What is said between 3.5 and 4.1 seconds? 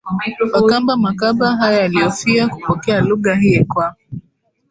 kwa